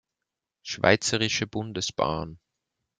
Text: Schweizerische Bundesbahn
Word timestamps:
Schweizerische 0.63 1.45
Bundesbahn 1.45 2.39